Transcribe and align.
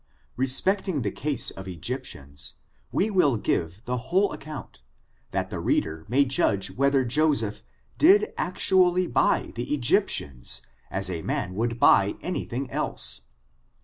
Respecting 0.35 1.03
the 1.03 1.11
case 1.11 1.51
of 1.51 1.65
the 1.65 1.77
Elgyptians, 1.77 2.53
we 2.91 3.11
will 3.11 3.37
giipv 3.37 3.83
the 3.83 3.97
whole 4.09 4.31
account, 4.33 4.81
that 5.29 5.51
the 5.51 5.59
reader 5.59 6.05
may 6.09 6.25
judge 6.25 6.71
wheth* 6.71 6.95
er 6.95 7.05
Joseph 7.05 7.61
did 7.99 8.33
actually 8.35 9.05
buy 9.05 9.51
the 9.53 9.75
Egyptians 9.75 10.63
as 10.89 11.11
a 11.11 11.21
man 11.21 11.53
would 11.53 11.79
buy 11.79 12.15
any 12.23 12.45
thing 12.45 12.67
else. 12.71 13.21